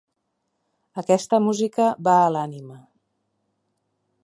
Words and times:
Aquesta 1.01 1.39
música 1.49 1.87
va 2.09 2.17
a 2.23 2.33
l'ànima. 2.37 2.79